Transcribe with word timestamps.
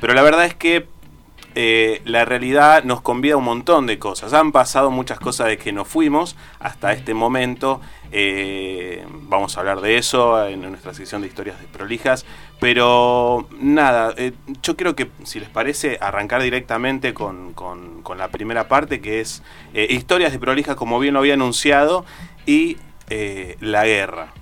Pero 0.00 0.14
la 0.14 0.22
verdad 0.22 0.46
es 0.46 0.54
que 0.54 0.86
eh, 1.56 2.00
la 2.04 2.24
realidad 2.24 2.84
nos 2.84 3.00
convida 3.00 3.34
a 3.34 3.36
un 3.36 3.44
montón 3.44 3.86
de 3.86 3.98
cosas. 3.98 4.32
Han 4.32 4.52
pasado 4.52 4.90
muchas 4.90 5.18
cosas 5.18 5.48
de 5.48 5.58
que 5.58 5.72
nos 5.72 5.88
fuimos 5.88 6.36
hasta 6.60 6.92
este 6.92 7.12
momento. 7.12 7.80
Eh, 8.12 9.04
vamos 9.10 9.56
a 9.56 9.60
hablar 9.60 9.80
de 9.80 9.98
eso 9.98 10.46
en 10.46 10.62
nuestra 10.62 10.94
sección 10.94 11.22
de 11.22 11.28
historias 11.28 11.60
de 11.60 11.66
prolijas. 11.66 12.24
Pero 12.60 13.48
nada, 13.58 14.14
eh, 14.16 14.32
yo 14.62 14.76
creo 14.76 14.94
que 14.94 15.10
si 15.24 15.40
les 15.40 15.48
parece 15.48 15.98
arrancar 16.00 16.42
directamente 16.42 17.14
con, 17.14 17.52
con, 17.52 18.00
la 18.16 18.28
primera 18.28 18.68
parte, 18.68 19.00
que 19.00 19.20
es 19.20 19.42
historias 19.72 20.32
de 20.32 20.38
prolijas, 20.38 20.74
como 20.76 20.98
bien 20.98 21.14
lo 21.14 21.20
había 21.20 21.34
anunciado, 21.34 22.04
y 22.44 22.76
la 23.60 23.84
guerra. 23.86 24.32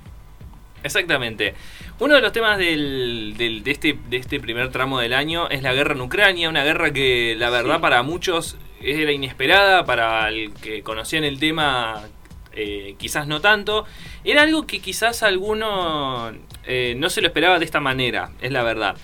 Exactamente. 0.83 1.55
Uno 2.01 2.15
de 2.15 2.21
los 2.21 2.31
temas 2.33 2.59
del, 2.59 3.35
de, 3.37 3.63
este, 3.71 3.99
de 4.09 4.19
este 4.19 4.39
primer 4.39 4.71
tramo 4.71 5.01
del 5.01 5.13
año 5.13 5.49
es 5.49 5.63
la 5.63 5.75
guerra 5.75 5.95
en 5.95 6.01
Ucrania, 6.01 6.49
una 6.49 6.63
guerra 6.63 6.93
que 6.93 7.35
la 7.37 7.51
verdad 7.51 7.81
para 7.81 8.05
muchos 8.05 8.57
era 8.81 9.11
inesperada, 9.11 9.85
para 9.85 10.29
el 10.29 10.55
que 10.55 10.85
conocían 10.85 11.25
el 11.25 11.41
tema 11.41 12.05
eh, 12.53 12.95
quizás 12.99 13.27
no 13.27 13.41
tanto. 13.41 13.85
Era 14.23 14.43
algo 14.43 14.65
que 14.65 14.79
quizás 14.79 15.25
alguno 15.25 16.31
eh, 16.65 16.95
no 16.97 17.11
se 17.11 17.21
lo 17.21 17.27
esperaba 17.27 17.59
de 17.59 17.65
esta 17.65 17.81
manera, 17.81 18.31
es 18.41 18.53
la 18.53 18.63
verdad. 18.63 18.97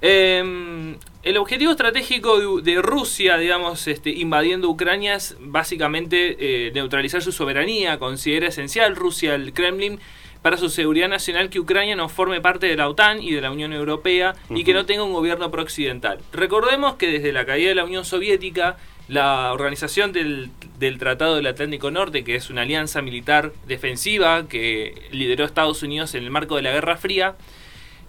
Em, 0.00 0.96
el 1.22 1.36
objetivo 1.36 1.70
estratégico 1.70 2.60
de, 2.60 2.82
Rusia, 2.82 3.36
digamos, 3.36 3.86
este, 3.86 4.10
invadiendo 4.10 4.68
Ucrania 4.68 5.14
es 5.14 5.36
básicamente 5.38 6.36
eh, 6.40 6.72
neutralizar 6.74 7.22
su 7.22 7.30
soberanía. 7.30 8.00
Considera 8.00 8.48
esencial 8.48 8.96
Rusia 8.96 9.36
el 9.36 9.52
Kremlin 9.52 10.00
para 10.42 10.56
su 10.56 10.68
seguridad 10.68 11.08
nacional 11.08 11.48
que 11.48 11.60
Ucrania 11.60 11.96
no 11.96 12.08
forme 12.08 12.40
parte 12.40 12.66
de 12.66 12.76
la 12.76 12.88
OTAN 12.88 13.22
y 13.22 13.30
de 13.30 13.40
la 13.40 13.52
Unión 13.52 13.72
Europea 13.72 14.34
y 14.50 14.64
que 14.64 14.74
no 14.74 14.84
tenga 14.84 15.04
un 15.04 15.12
gobierno 15.12 15.50
prooccidental. 15.50 16.18
Recordemos 16.32 16.96
que 16.96 17.06
desde 17.06 17.32
la 17.32 17.46
caída 17.46 17.68
de 17.68 17.76
la 17.76 17.84
Unión 17.84 18.04
Soviética, 18.04 18.76
la 19.08 19.52
organización 19.52 20.12
del, 20.12 20.50
Tratado 20.98 21.36
del 21.36 21.46
Atlántico 21.46 21.92
Norte, 21.92 22.24
que 22.24 22.34
es 22.34 22.50
una 22.50 22.62
alianza 22.62 23.02
militar 23.02 23.52
defensiva 23.68 24.48
que 24.48 25.08
lideró 25.12 25.44
Estados 25.44 25.82
Unidos 25.84 26.14
en 26.16 26.24
el 26.24 26.30
marco 26.30 26.56
de 26.56 26.62
la 26.62 26.72
Guerra 26.72 26.96
Fría, 26.96 27.36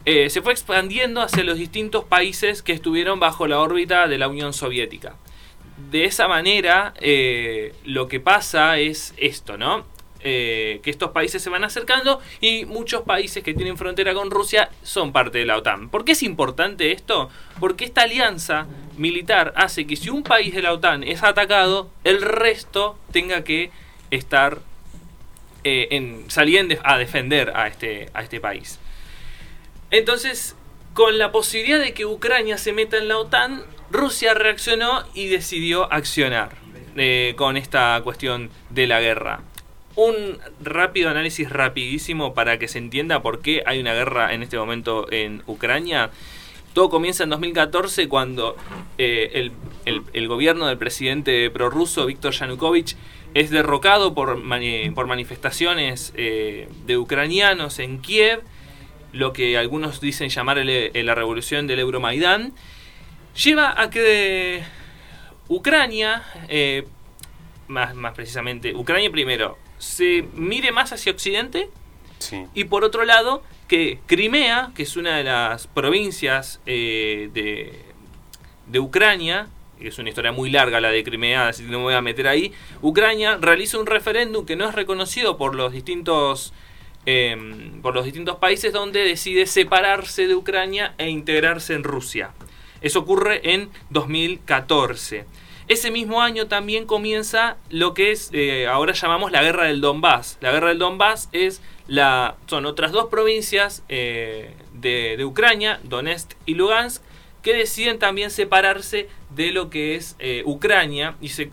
eh, 0.06 0.30
se 0.30 0.42
fue 0.42 0.52
expandiendo 0.52 1.22
hacia 1.22 1.44
los 1.44 1.58
distintos 1.58 2.04
países 2.04 2.64
que 2.64 2.74
estuvieron 2.74 3.20
bajo 3.20 3.48
la 3.48 3.60
órbita 3.60 4.08
de 4.08 4.18
la 4.18 4.28
Unión 4.28 4.54
Soviética. 4.54 5.16
De 5.92 6.06
esa 6.06 6.28
manera, 6.28 6.94
eh, 7.00 7.74
lo 7.86 8.08
que 8.08 8.20
pasa 8.20 8.80
es 8.80 9.14
esto, 9.18 9.58
¿no? 9.58 9.86
Eh, 10.26 10.80
que 10.84 10.90
estos 10.90 11.12
países 11.12 11.44
se 11.44 11.50
van 11.50 11.66
acercando 11.66 12.22
y 12.40 12.64
muchos 12.64 13.02
países 13.02 13.44
que 13.44 13.54
tienen 13.54 13.76
frontera 13.76 14.14
con 14.14 14.32
Rusia 14.32 14.70
son 14.82 15.12
parte 15.12 15.40
de 15.40 15.46
la 15.46 15.58
OTAN. 15.58 15.90
¿Por 15.90 16.06
qué 16.06 16.14
es 16.14 16.24
importante 16.24 16.94
esto? 16.94 17.30
Porque 17.60 17.84
esta 17.84 18.04
alianza 18.04 18.66
militar 18.96 19.52
hace 19.58 19.86
que 19.86 19.98
si 19.98 20.10
un 20.10 20.24
país 20.24 20.56
de 20.56 20.62
la 20.62 20.72
OTAN 20.72 21.04
es 21.04 21.24
atacado, 21.24 21.90
el 22.06 22.22
resto 22.22 22.98
tenga 23.12 23.44
que 23.44 23.70
estar 24.12 24.60
eh, 25.66 25.90
en, 25.92 26.24
salir 26.30 26.80
a 26.86 26.98
defender 26.98 27.52
a 27.54 27.68
este, 27.68 28.10
a 28.14 28.24
este 28.24 28.40
país. 28.40 28.80
Entonces, 29.92 30.56
con 30.94 31.18
la 31.18 31.34
posibilidad 31.34 31.82
de 31.82 31.94
que 31.94 32.06
Ucrania 32.06 32.58
se 32.58 32.72
meta 32.72 32.96
en 32.96 33.10
la 33.10 33.18
OTAN, 33.18 33.62
Rusia 33.92 34.34
reaccionó 34.34 35.04
y 35.14 35.28
decidió 35.28 35.92
accionar 35.92 36.56
eh, 36.96 37.34
con 37.36 37.58
esta 37.58 38.00
cuestión 38.06 38.52
de 38.70 38.88
la 38.88 39.02
guerra 39.02 39.42
un 39.96 40.40
rápido 40.62 41.10
análisis 41.10 41.50
rapidísimo 41.50 42.34
para 42.34 42.58
que 42.58 42.68
se 42.68 42.80
entienda 42.80 43.22
por 43.22 43.42
qué 43.42 43.64
hay 43.66 43.80
una 43.80 43.94
guerra 43.94 44.34
en 44.34 44.44
este 44.44 44.58
momento 44.58 45.12
en 45.12 45.44
Ucrania. 45.46 46.10
Todo 46.74 46.90
comienza 46.90 47.24
en 47.24 47.30
2014 47.30 48.08
cuando 48.08 48.56
eh, 48.98 49.52
el, 49.86 50.28
gobierno 50.28 50.66
del 50.66 50.78
presidente 50.78 51.50
prorruso 51.52 52.08
Víctor 52.08 52.34
Yanukovych 52.34 52.96
es 53.36 53.52
derrocado 53.52 54.16
por, 54.16 54.42
por 54.96 55.08
manifestaciones 55.08 56.14
eh, 56.16 56.68
de 56.86 56.98
ucranianos 56.98 57.78
en 57.80 58.00
Kiev, 58.02 58.42
lo 59.12 59.34
que 59.34 59.58
algunos 59.58 60.02
dicen 60.02 60.30
llamar 60.30 60.58
la 60.58 61.16
revolución 61.16 61.68
del 61.68 61.80
Euromaidán, 61.80 62.54
lleva 63.36 63.80
a 63.80 63.92
que 63.92 64.64
Ucrania, 65.48 66.24
eh, 66.48 66.86
más, 67.68 67.96
más 67.96 68.14
precisamente, 68.14 68.76
Ucrania 68.76 69.12
primero, 69.12 69.58
se 69.84 70.26
mire 70.34 70.72
más 70.72 70.94
hacia 70.94 71.12
Occidente. 71.12 71.70
Y 72.54 72.64
por 72.64 72.86
otro 72.86 73.04
lado, 73.04 73.44
que 73.68 74.00
Crimea, 74.06 74.72
que 74.76 74.84
es 74.84 74.96
una 74.96 75.18
de 75.18 75.26
las 75.26 75.68
provincias 75.68 76.62
eh, 76.66 77.30
de, 77.34 77.82
de 78.68 78.80
Ucrania, 78.80 79.50
es 79.82 79.98
una 80.00 80.08
historia 80.08 80.32
muy 80.32 80.50
larga 80.50 80.80
la 80.80 80.90
de 80.90 81.04
Crimea, 81.04 81.50
así 81.50 81.66
que 81.66 81.70
no 81.70 81.80
me 81.80 81.84
voy 81.84 81.94
a 81.96 82.02
meter 82.02 82.30
ahí, 82.30 82.54
Ucrania 82.82 83.38
realiza 83.42 83.78
un 83.78 83.86
referéndum 83.86 84.46
que 84.46 84.56
no 84.56 84.68
es 84.68 84.76
reconocido 84.76 85.38
por 85.38 85.56
los 85.56 85.74
distintos... 85.74 86.54
Em, 87.06 87.82
por 87.82 87.94
los 87.94 88.06
distintos 88.06 88.38
países 88.38 88.72
donde 88.72 89.02
decide 89.02 89.46
separarse 89.46 90.26
de 90.26 90.36
Ucrania 90.36 90.94
e 90.98 91.10
integrarse 91.10 91.74
en 91.74 91.84
Rusia. 91.84 92.32
Eso 92.80 93.00
ocurre 93.00 93.42
en 93.54 93.70
2014. 93.90 95.26
Ese 95.68 95.92
mismo 95.92 96.22
año 96.22 96.48
también 96.48 96.86
comienza 96.86 97.58
lo 97.70 97.94
que 97.94 98.12
es, 98.12 98.30
eh, 98.34 98.68
ahora 98.68 98.94
llamamos 98.94 99.32
la 99.32 99.42
guerra 99.42 99.66
del 99.66 99.80
Donbass. 99.80 100.38
La 100.42 100.52
guerra 100.52 100.70
del 100.70 100.80
Donbass 100.80 101.30
es 101.32 101.62
la, 101.88 102.36
son 102.48 102.66
otras 102.66 102.92
dos 102.92 103.08
provincias 103.08 103.84
eh, 103.88 104.54
de, 104.74 105.24
Ucrania, 105.24 105.80
Donetsk 105.84 106.34
y 106.46 106.56
Lugansk, 106.56 107.02
que 107.42 107.54
deciden 107.54 107.98
también 107.98 108.30
separarse 108.30 109.08
de 109.30 109.52
lo 109.52 109.70
que 109.70 109.96
es 109.96 110.16
eh, 110.20 110.44
Ucrania 110.46 111.16
y 111.22 111.30
se 111.30 111.52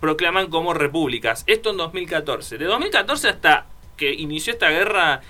proclaman 0.00 0.48
como 0.48 0.72
repúblicas. 0.72 1.44
Esto 1.46 1.70
en 1.70 1.76
2014. 1.76 2.56
De 2.56 2.64
2014 2.64 3.28
hasta 3.28 3.66
que 3.96 4.12
inició 4.12 4.54
esta 4.54 4.70
guerra 4.70 5.20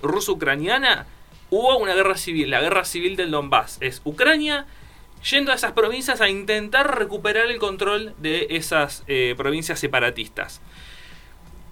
ruso-ucraniana, 0.00 1.06
hubo 1.50 1.76
una 1.78 1.94
guerra 1.94 2.16
civil, 2.16 2.50
la 2.50 2.60
guerra 2.60 2.84
civil 2.84 3.16
del 3.16 3.32
Donbass. 3.32 3.78
Es 3.80 4.00
Ucrania 4.04 4.66
yendo 5.30 5.52
a 5.52 5.54
esas 5.54 5.72
provincias 5.72 6.20
a 6.20 6.28
intentar 6.28 6.98
recuperar 6.98 7.46
el 7.46 7.58
control 7.58 8.14
de 8.18 8.46
esas 8.50 9.04
eh, 9.06 9.34
provincias 9.36 9.80
separatistas. 9.80 10.60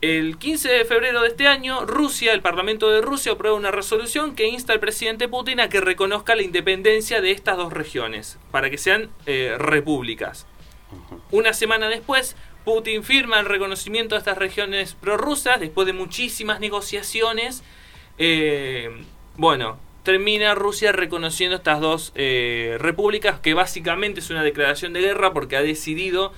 El 0.00 0.36
15 0.36 0.68
de 0.68 0.84
febrero 0.84 1.22
de 1.22 1.28
este 1.28 1.46
año, 1.46 1.86
Rusia, 1.86 2.32
el 2.32 2.42
Parlamento 2.42 2.90
de 2.90 3.00
Rusia 3.00 3.32
aprueba 3.32 3.56
una 3.56 3.70
resolución 3.70 4.34
que 4.34 4.48
insta 4.48 4.72
al 4.72 4.80
presidente 4.80 5.28
Putin 5.28 5.60
a 5.60 5.68
que 5.68 5.80
reconozca 5.80 6.34
la 6.34 6.42
independencia 6.42 7.20
de 7.20 7.30
estas 7.30 7.56
dos 7.56 7.72
regiones, 7.72 8.36
para 8.50 8.68
que 8.68 8.78
sean 8.78 9.10
eh, 9.26 9.54
repúblicas. 9.58 10.48
Una 11.30 11.52
semana 11.52 11.88
después, 11.88 12.34
Putin 12.64 13.04
firma 13.04 13.38
el 13.38 13.46
reconocimiento 13.46 14.16
de 14.16 14.20
estas 14.20 14.38
regiones 14.38 14.94
prorrusas, 14.94 15.60
después 15.60 15.86
de 15.86 15.92
muchísimas 15.92 16.58
negociaciones. 16.58 17.62
Eh, 18.18 18.90
bueno, 19.36 19.78
termina 20.02 20.54
Rusia 20.54 20.92
reconociendo 20.92 21.56
estas 21.56 21.80
dos 21.80 22.12
eh, 22.14 22.76
repúblicas, 22.80 23.40
que 23.40 23.54
básicamente 23.54 24.20
es 24.20 24.30
una 24.30 24.42
declaración 24.42 24.92
de 24.92 25.00
guerra 25.00 25.32
porque 25.32 25.56
ha 25.56 25.62
decidido 25.62 26.32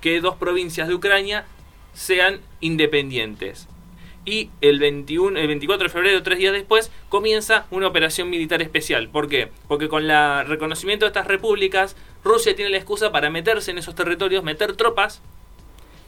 que 0.00 0.20
dos 0.20 0.36
provincias 0.36 0.88
de 0.88 0.94
Ucrania 0.94 1.46
sean 1.94 2.40
independientes. 2.60 3.68
Y 4.24 4.50
el, 4.60 4.80
21, 4.80 5.38
el 5.38 5.46
24 5.46 5.84
de 5.84 5.92
febrero, 5.92 6.22
tres 6.22 6.38
días 6.38 6.52
después, 6.52 6.90
comienza 7.08 7.66
una 7.70 7.86
operación 7.86 8.28
militar 8.28 8.60
especial. 8.60 9.08
¿Por 9.08 9.28
qué? 9.28 9.50
Porque 9.68 9.88
con 9.88 10.10
el 10.10 10.46
reconocimiento 10.46 11.04
de 11.04 11.10
estas 11.10 11.28
repúblicas, 11.28 11.96
Rusia 12.24 12.56
tiene 12.56 12.72
la 12.72 12.76
excusa 12.76 13.12
para 13.12 13.30
meterse 13.30 13.70
en 13.70 13.78
esos 13.78 13.94
territorios, 13.94 14.42
meter 14.42 14.74
tropas 14.74 15.22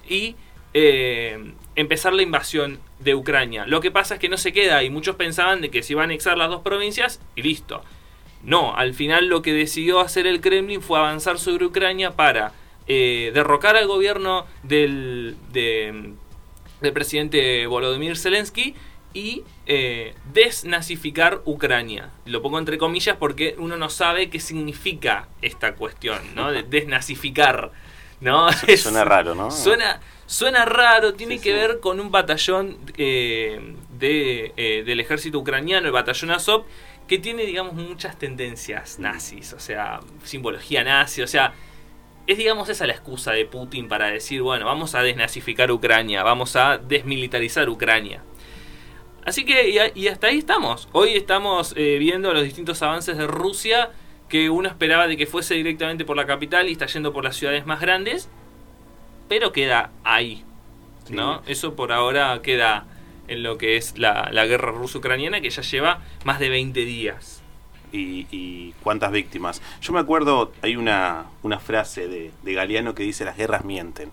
y 0.08 0.34
eh, 0.74 1.52
empezar 1.78 2.12
la 2.12 2.22
invasión 2.22 2.80
de 2.98 3.14
Ucrania. 3.14 3.64
Lo 3.66 3.80
que 3.80 3.92
pasa 3.92 4.14
es 4.14 4.20
que 4.20 4.28
no 4.28 4.36
se 4.36 4.52
queda 4.52 4.82
y 4.82 4.90
muchos 4.90 5.14
pensaban 5.14 5.60
de 5.60 5.70
que 5.70 5.84
se 5.84 5.92
iban 5.92 6.02
a 6.02 6.04
anexar 6.06 6.36
las 6.36 6.50
dos 6.50 6.62
provincias 6.62 7.20
y 7.36 7.42
listo. 7.42 7.82
No, 8.42 8.74
al 8.74 8.94
final 8.94 9.28
lo 9.28 9.42
que 9.42 9.52
decidió 9.52 10.00
hacer 10.00 10.26
el 10.26 10.40
Kremlin 10.40 10.82
fue 10.82 10.98
avanzar 10.98 11.38
sobre 11.38 11.66
Ucrania 11.66 12.12
para 12.12 12.52
eh, 12.88 13.30
derrocar 13.32 13.76
al 13.76 13.86
gobierno 13.86 14.44
del, 14.64 15.36
del 15.52 16.92
presidente 16.92 17.66
Volodymyr 17.68 18.16
Zelensky 18.16 18.74
y 19.14 19.44
eh, 19.66 20.14
desnazificar 20.32 21.42
Ucrania. 21.44 22.10
Lo 22.26 22.42
pongo 22.42 22.58
entre 22.58 22.78
comillas 22.78 23.16
porque 23.18 23.54
uno 23.58 23.76
no 23.76 23.88
sabe 23.88 24.30
qué 24.30 24.40
significa 24.40 25.28
esta 25.42 25.74
cuestión, 25.74 26.18
¿no? 26.34 26.50
De 26.50 26.64
desnazificar, 26.64 27.70
¿no? 28.20 28.50
Suena 28.76 29.04
raro, 29.04 29.34
¿no? 29.34 29.50
Suena, 29.50 30.00
Suena 30.28 30.66
raro, 30.66 31.14
tiene 31.14 31.40
que 31.40 31.54
ver 31.54 31.80
con 31.80 32.00
un 32.00 32.10
batallón 32.10 32.76
eh, 32.98 33.74
de, 33.98 34.52
eh, 34.58 34.82
del 34.84 35.00
ejército 35.00 35.38
ucraniano, 35.38 35.86
el 35.86 35.92
batallón 35.92 36.32
Azov, 36.32 36.66
que 37.06 37.18
tiene, 37.18 37.46
digamos, 37.46 37.72
muchas 37.72 38.18
tendencias 38.18 38.98
nazis, 38.98 39.54
o 39.54 39.58
sea, 39.58 40.00
simbología 40.24 40.84
nazi, 40.84 41.22
o 41.22 41.26
sea, 41.26 41.54
es, 42.26 42.36
digamos, 42.36 42.68
esa 42.68 42.86
la 42.86 42.92
excusa 42.92 43.32
de 43.32 43.46
Putin 43.46 43.88
para 43.88 44.08
decir, 44.08 44.42
bueno, 44.42 44.66
vamos 44.66 44.94
a 44.94 45.00
desnazificar 45.00 45.72
Ucrania, 45.72 46.22
vamos 46.22 46.56
a 46.56 46.76
desmilitarizar 46.76 47.70
Ucrania. 47.70 48.22
Así 49.24 49.46
que, 49.46 49.90
y, 49.94 50.08
hasta 50.08 50.26
ahí 50.26 50.36
estamos. 50.36 50.90
Hoy 50.92 51.14
estamos 51.14 51.72
eh, 51.74 51.96
viendo 51.98 52.34
los 52.34 52.42
distintos 52.42 52.82
avances 52.82 53.16
de 53.16 53.26
Rusia 53.26 53.92
que 54.28 54.50
uno 54.50 54.68
esperaba 54.68 55.06
de 55.06 55.16
que 55.16 55.26
fuese 55.26 55.54
directamente 55.54 56.04
por 56.04 56.16
la 56.16 56.26
capital 56.26 56.68
y 56.68 56.72
está 56.72 56.86
yendo 56.86 57.12
por 57.12 57.24
las 57.24 57.36
ciudades 57.36 57.66
más 57.66 57.80
grandes, 57.80 58.28
pero 59.28 59.52
queda 59.52 59.90
ahí. 60.04 60.44
¿no? 61.10 61.42
Eso 61.46 61.74
por 61.74 61.92
ahora 61.92 62.40
queda 62.42 62.86
en 63.28 63.42
lo 63.42 63.58
que 63.58 63.76
es 63.76 63.98
la, 63.98 64.30
guerra 64.46 64.72
ruso-ucraniana, 64.72 65.40
que 65.40 65.50
ya 65.50 65.62
lleva 65.62 66.02
más 66.24 66.38
de 66.38 66.48
20 66.48 66.84
días. 66.84 67.42
Y, 67.90 68.74
cuántas 68.82 69.12
víctimas. 69.12 69.62
Yo 69.80 69.92
me 69.94 70.00
acuerdo, 70.00 70.52
hay 70.62 70.76
una, 70.76 71.26
una 71.42 71.58
frase 71.58 72.06
de, 72.06 72.30
de 72.42 72.54
Galeano 72.54 72.94
que 72.94 73.02
dice 73.02 73.24
las 73.24 73.36
guerras 73.36 73.64
mienten. 73.64 74.10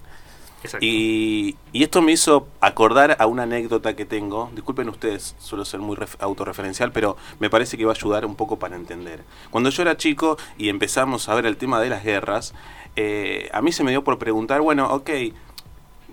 Y, 0.82 1.56
esto 1.74 2.02
me 2.02 2.12
hizo 2.14 2.48
acordar 2.62 3.18
a 3.20 3.28
una 3.28 3.44
anécdota 3.44 3.96
que 3.96 4.06
tengo. 4.06 4.50
Disculpen 4.54 4.90
ustedes, 4.90 5.36
suelo 5.40 5.66
ser 5.66 5.80
muy 5.80 5.98
autorreferencial, 6.20 6.92
pero 6.92 7.18
me 7.40 7.50
parece 7.50 7.78
que 7.78 7.86
va 7.86 7.92
a 7.92 7.96
ayudar 7.96 8.26
un 8.26 8.36
poco 8.36 8.58
para 8.58 8.76
entender. 8.76 9.24
Cuando 9.52 9.70
yo 9.70 9.82
era 9.82 9.98
chico 9.98 10.38
y 10.58 10.70
empezamos 10.70 11.30
a 11.30 11.36
ver 11.36 11.46
el 11.46 11.58
tema 11.58 11.80
de 11.80 11.90
las 11.90 12.04
guerras, 12.04 12.54
eh, 12.96 13.50
a 13.54 13.62
mí 13.62 13.72
se 13.72 13.84
me 13.84 13.92
dio 13.92 14.04
por 14.04 14.18
preguntar, 14.18 14.62
bueno, 14.62 14.92
ok, 14.94 15.10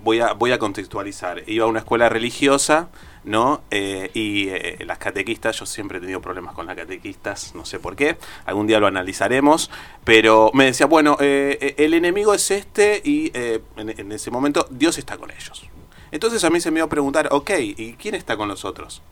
voy 0.02 0.20
a, 0.20 0.32
voy 0.32 0.52
a 0.52 0.58
contextualizar. 0.58 1.42
Iba 1.46 1.64
a 1.64 1.68
una 1.68 1.80
escuela 1.80 2.08
religiosa 2.08 2.88
¿no? 3.24 3.62
Eh, 3.70 4.10
y 4.14 4.48
eh, 4.48 4.78
las 4.84 4.98
catequistas, 4.98 5.58
yo 5.58 5.66
siempre 5.66 5.98
he 5.98 6.00
tenido 6.00 6.20
problemas 6.20 6.54
con 6.54 6.66
las 6.66 6.76
catequistas, 6.76 7.54
no 7.54 7.64
sé 7.64 7.78
por 7.78 7.94
qué, 7.94 8.16
algún 8.44 8.66
día 8.66 8.80
lo 8.80 8.86
analizaremos, 8.86 9.70
pero 10.04 10.50
me 10.54 10.66
decía, 10.66 10.86
bueno, 10.86 11.16
eh, 11.20 11.74
el 11.78 11.94
enemigo 11.94 12.34
es 12.34 12.50
este 12.50 13.00
y 13.04 13.30
en, 13.34 14.12
ese 14.12 14.30
momento 14.30 14.66
Dios 14.70 14.98
está 14.98 15.16
con 15.16 15.30
ellos. 15.30 15.62
Entonces 16.10 16.42
a 16.44 16.50
mí 16.50 16.60
se 16.60 16.70
me 16.70 16.80
iba 16.80 16.86
a 16.86 16.90
preguntar, 16.90 17.28
ok, 17.30 17.50
¿y 17.58 17.94
quién 17.94 18.14
está 18.14 18.36
con 18.36 18.48
nosotros? 18.48 19.02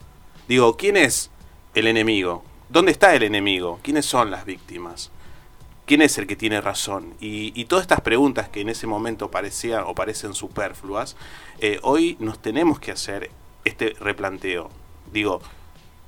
Digo, 0.48 0.76
¿quién 0.76 0.96
es 0.96 1.30
el 1.74 1.86
enemigo? 1.86 2.44
¿Dónde 2.68 2.92
está 2.92 3.14
el 3.14 3.22
enemigo? 3.22 3.80
¿Quiénes 3.82 4.06
son 4.06 4.30
las 4.30 4.44
víctimas? 4.44 5.10
¿Quién 5.86 6.02
es 6.02 6.18
el 6.18 6.26
que 6.26 6.36
tiene 6.36 6.60
razón? 6.60 7.14
Y, 7.20 7.64
todas 7.64 7.84
estas 7.84 8.00
preguntas 8.00 8.48
que 8.48 8.60
en 8.60 8.68
ese 8.68 8.86
momento 8.86 9.30
parecían 9.30 9.84
o 9.86 9.94
parecen 9.94 10.34
superfluas, 10.34 11.16
hoy 11.82 12.16
nos 12.20 12.40
tenemos 12.40 12.78
que 12.78 12.92
hacer 12.92 13.30
este 13.64 13.94
replanteo. 14.00 14.70
Digo, 15.12 15.40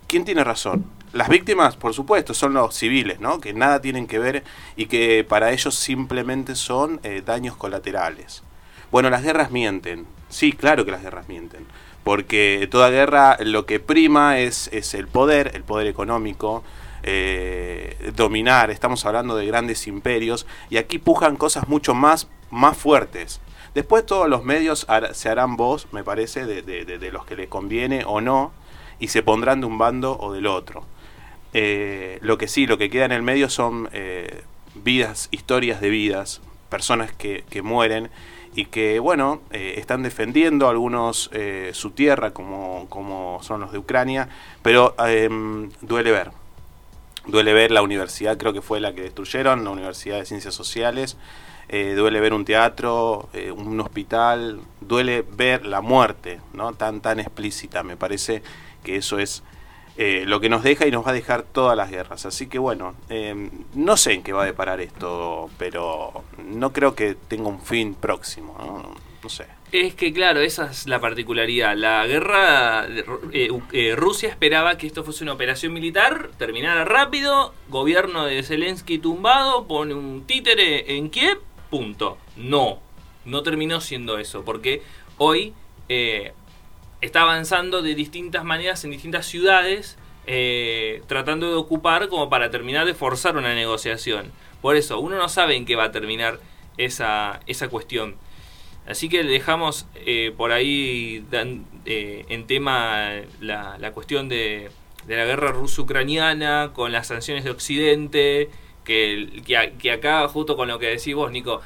¿quién 0.06 0.24
tiene 0.24 0.44
razón? 0.44 0.84
Las 1.12 1.28
víctimas, 1.28 1.76
por 1.76 1.92
supuesto, 1.92 2.32
son 2.32 2.54
los 2.54 2.74
civiles, 2.74 3.20
¿no? 3.20 3.38
Que 3.38 3.52
nada 3.52 3.82
tienen 3.82 4.06
que 4.06 4.18
ver 4.18 4.44
y 4.76 4.86
que 4.86 5.24
para 5.28 5.52
ellos 5.52 5.74
simplemente 5.74 6.54
son 6.54 7.00
eh, 7.02 7.22
daños 7.24 7.56
colaterales. 7.56 8.42
Bueno, 8.90 9.10
las 9.10 9.22
guerras 9.22 9.50
mienten. 9.50 10.06
Sí, 10.30 10.52
claro 10.52 10.84
que 10.84 10.90
las 10.90 11.02
guerras 11.02 11.28
mienten. 11.28 11.66
Porque 12.02 12.66
toda 12.70 12.90
guerra 12.90 13.36
lo 13.40 13.66
que 13.66 13.78
prima 13.78 14.38
es, 14.38 14.68
es 14.72 14.94
el 14.94 15.06
poder, 15.06 15.52
el 15.54 15.64
poder 15.64 15.86
económico, 15.86 16.64
eh, 17.02 18.12
dominar. 18.16 18.70
Estamos 18.70 19.04
hablando 19.04 19.36
de 19.36 19.46
grandes 19.46 19.86
imperios 19.86 20.46
y 20.70 20.78
aquí 20.78 20.98
pujan 20.98 21.36
cosas 21.36 21.68
mucho 21.68 21.94
más, 21.94 22.28
más 22.50 22.76
fuertes. 22.76 23.40
Después 23.74 24.04
todos 24.04 24.28
los 24.28 24.44
medios 24.44 24.86
se 25.12 25.28
harán 25.28 25.56
voz, 25.56 25.86
me 25.92 26.04
parece, 26.04 26.44
de, 26.44 27.10
los 27.10 27.24
que 27.24 27.36
les 27.36 27.48
conviene 27.48 28.04
o 28.06 28.20
no, 28.20 28.52
y 28.98 29.08
se 29.08 29.22
pondrán 29.22 29.60
de 29.60 29.66
un 29.66 29.78
bando 29.78 30.18
o 30.18 30.32
del 30.32 30.46
otro. 30.46 30.84
Eh, 31.54 32.18
lo 32.20 32.38
que 32.38 32.48
sí, 32.48 32.66
lo 32.66 32.76
que 32.78 32.90
queda 32.90 33.06
en 33.06 33.12
el 33.12 33.22
medio 33.22 33.48
son 33.48 33.88
eh, 33.92 34.42
vidas, 34.74 35.28
historias 35.30 35.80
de 35.80 35.88
vidas, 35.88 36.42
personas 36.68 37.12
que, 37.12 37.44
mueren 37.62 38.10
y 38.54 38.66
que, 38.66 38.98
bueno, 38.98 39.40
eh, 39.50 39.74
están 39.78 40.02
defendiendo 40.02 40.68
algunos 40.68 41.30
su 41.72 41.90
tierra, 41.92 42.32
como, 42.32 42.86
como 42.90 43.38
son 43.42 43.62
los 43.62 43.72
de 43.72 43.78
Ucrania, 43.78 44.28
pero 44.60 44.94
em, 45.06 45.70
duele 45.80 46.12
ver. 46.12 46.30
Duele 47.26 47.54
ver 47.54 47.70
la 47.70 47.82
universidad, 47.82 48.36
creo 48.36 48.52
que 48.52 48.62
fue 48.62 48.80
la 48.80 48.94
que 48.94 49.02
destruyeron, 49.02 49.64
la 49.64 49.70
Universidad 49.70 50.18
de 50.18 50.26
Ciencias 50.26 50.54
Sociales. 50.54 51.16
Eh, 51.68 51.94
duele 51.94 52.20
ver 52.20 52.34
un 52.34 52.44
teatro, 52.44 53.28
eh, 53.32 53.50
un 53.50 53.80
hospital, 53.80 54.60
duele 54.80 55.22
ver 55.22 55.64
la 55.64 55.80
muerte, 55.80 56.40
¿no? 56.52 56.74
Tan, 56.74 57.00
tan 57.00 57.20
explícita, 57.20 57.82
me 57.82 57.96
parece 57.96 58.42
que 58.82 58.96
eso 58.96 59.18
es 59.18 59.42
eh, 59.96 60.24
lo 60.26 60.40
que 60.40 60.48
nos 60.48 60.62
deja 60.62 60.86
y 60.86 60.90
nos 60.90 61.06
va 61.06 61.10
a 61.10 61.14
dejar 61.14 61.44
todas 61.44 61.76
las 61.76 61.90
guerras. 61.90 62.26
Así 62.26 62.46
que 62.46 62.58
bueno, 62.58 62.94
no 63.74 63.96
sé 63.96 64.12
en 64.12 64.22
qué 64.22 64.32
va 64.32 64.42
a 64.42 64.46
deparar 64.46 64.80
esto, 64.80 65.48
pero 65.56 66.24
no 66.44 66.72
creo 66.72 66.94
que 66.94 67.14
tenga 67.14 67.48
un 67.48 67.60
fin 67.60 67.94
próximo, 67.94 68.54
¿no? 68.58 69.12
sé. 69.28 69.46
Es 69.70 69.94
que 69.94 70.12
claro, 70.12 70.40
esa 70.40 70.68
es 70.68 70.88
la 70.88 71.00
particularidad. 71.00 71.76
La 71.76 72.04
guerra, 72.06 72.86
Rusia 73.94 74.28
esperaba 74.28 74.76
que 74.76 74.88
esto 74.88 75.04
fuese 75.04 75.22
una 75.22 75.32
operación 75.32 75.72
militar, 75.72 76.30
terminara 76.38 76.84
rápido, 76.84 77.54
gobierno 77.68 78.26
de 78.26 78.42
Zelensky 78.42 78.98
tumbado, 78.98 79.68
pone 79.68 79.94
un 79.94 80.24
títere 80.26 80.96
en 80.96 81.08
Kiev 81.08 81.38
Punto. 81.72 82.18
No, 82.36 82.80
no 83.24 83.42
terminó 83.42 83.80
siendo 83.80 84.18
eso, 84.18 84.44
porque 84.44 84.82
hoy 85.16 85.54
eh, 85.88 86.34
está 87.00 87.22
avanzando 87.22 87.80
de 87.80 87.94
distintas 87.94 88.44
maneras 88.44 88.84
en 88.84 88.90
distintas 88.90 89.24
ciudades, 89.24 89.96
eh, 90.26 91.02
tratando 91.06 91.48
de 91.48 91.54
ocupar 91.54 92.08
como 92.08 92.28
para 92.28 92.50
terminar 92.50 92.84
de 92.84 92.92
forzar 92.92 93.38
una 93.38 93.54
negociación. 93.54 94.32
Por 94.60 94.76
eso, 94.76 95.00
uno 95.00 95.16
no 95.16 95.30
sabe 95.30 95.56
en 95.56 95.64
qué 95.64 95.74
va 95.74 95.84
a 95.84 95.92
terminar 95.92 96.40
esa, 96.76 97.40
esa 97.46 97.70
cuestión. 97.70 98.16
Así 98.86 99.08
que 99.08 99.24
dejamos 99.24 99.86
eh, 99.94 100.34
por 100.36 100.52
ahí 100.52 101.24
en 101.32 102.46
tema 102.46 103.12
la, 103.40 103.78
la 103.78 103.92
cuestión 103.92 104.28
de, 104.28 104.70
de, 105.06 105.16
la 105.16 105.24
guerra 105.24 105.52
ruso-ucraniana, 105.52 106.72
con 106.74 106.92
las 106.92 107.06
sanciones 107.06 107.44
de 107.44 107.50
Occidente, 107.50 108.50
que, 108.84 109.42
que, 109.78 109.90
acá, 109.90 110.26
justo 110.28 110.56
con 110.56 110.68
lo 110.68 110.78
que 110.78 110.86
decís 110.86 111.14
vos, 111.14 111.30
Nico, 111.30 111.60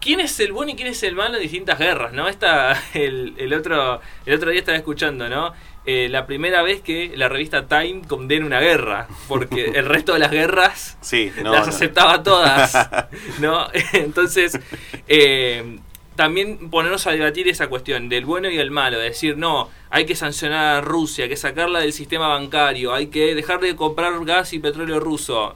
¿quién 0.00 0.20
es 0.20 0.38
el 0.40 0.52
bueno 0.52 0.72
y 0.72 0.74
quién 0.74 0.88
es 0.88 1.02
el 1.02 1.14
malo 1.14 1.36
en 1.36 1.42
distintas 1.42 1.78
guerras, 1.78 2.12
no? 2.12 2.28
Esta, 2.28 2.80
el, 2.94 3.34
el, 3.38 3.52
otro, 3.52 4.00
el 4.24 4.34
otro 4.34 4.50
día 4.50 4.60
estaba 4.60 4.78
escuchando, 4.78 5.28
¿no? 5.28 5.52
Eh, 5.88 6.08
la 6.08 6.26
primera 6.26 6.62
vez 6.62 6.80
que 6.80 7.12
la 7.14 7.28
revista 7.28 7.68
Time 7.68 8.02
condena 8.08 8.44
una 8.44 8.58
guerra, 8.58 9.06
porque 9.28 9.66
el 9.74 9.86
resto 9.86 10.14
de 10.14 10.18
las 10.18 10.32
guerras 10.32 10.98
sí, 11.00 11.32
las 11.44 11.68
aceptaba 11.68 12.24
todas, 12.24 12.88
¿no? 13.40 13.68
Entonces, 13.92 14.58
eh, 15.06 15.78
también 16.16 16.70
ponernos 16.70 17.06
a 17.06 17.12
debatir 17.12 17.46
esa 17.48 17.68
cuestión 17.68 18.08
del 18.08 18.24
bueno 18.24 18.50
y 18.50 18.58
el 18.58 18.70
malo, 18.70 18.98
decir, 18.98 19.36
no, 19.36 19.70
hay 19.90 20.06
que 20.06 20.16
sancionar 20.16 20.76
a 20.76 20.80
Rusia, 20.80 21.24
hay 21.24 21.28
que 21.30 21.36
sacarla 21.36 21.80
del 21.80 21.92
sistema 21.92 22.28
bancario, 22.28 22.92
hay 22.92 23.06
que 23.08 23.34
dejar 23.34 23.60
de 23.60 23.76
comprar 23.76 24.12
gas 24.24 24.52
y 24.52 24.58
petróleo 24.58 24.98
ruso. 24.98 25.54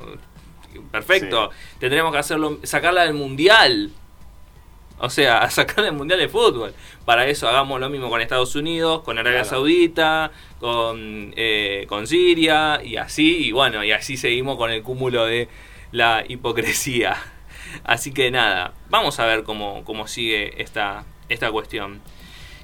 Perfecto, 0.93 1.51
tendremos 1.79 2.13
que 2.13 2.19
hacerlo, 2.19 2.59
sacarla 2.63 3.05
del 3.05 3.15
mundial. 3.15 3.91
O 5.03 5.09
sea, 5.09 5.49
sacarla 5.51 5.85
del 5.85 5.95
mundial 5.95 6.21
de 6.21 6.29
fútbol. 6.29 6.75
Para 7.05 7.27
eso 7.27 7.49
hagamos 7.49 7.81
lo 7.81 7.89
mismo 7.89 8.11
con 8.11 8.21
Estados 8.21 8.55
Unidos, 8.55 9.01
con 9.03 9.19
Arabia 9.19 9.45
Saudita, 9.45 10.31
con, 10.61 11.33
eh, 11.37 11.87
con 11.89 12.07
Siria 12.07 12.81
y 12.85 12.97
así, 12.97 13.47
y 13.47 13.53
bueno, 13.53 13.83
y 13.83 13.93
así 13.93 14.17
seguimos 14.17 14.57
con 14.57 14.71
el 14.71 14.83
cúmulo 14.83 15.25
de 15.25 15.49
la 15.91 16.25
hipocresía. 16.29 17.17
Así 17.85 18.13
que 18.13 18.31
nada, 18.31 18.75
vamos 18.89 19.19
a 19.21 19.27
ver 19.27 19.45
cómo, 19.45 19.85
cómo 19.85 20.07
sigue 20.07 20.61
esta, 20.63 21.05
esta 21.29 21.51
cuestión. 21.51 22.01